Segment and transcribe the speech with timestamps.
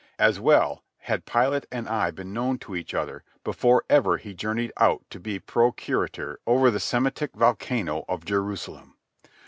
[0.17, 4.73] As well had Pilate and I been known to each other before ever he journeyed
[4.77, 8.95] out to be procurator over the Semitic volcano of Jerusalem.